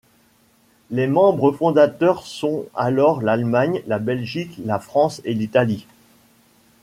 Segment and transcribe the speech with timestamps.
[0.89, 5.85] Les membres fondateurs sont alors l'Allemagne, la Belgique, la France et l'Italie.